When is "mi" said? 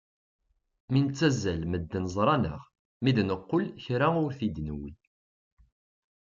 0.91-0.99, 3.01-3.11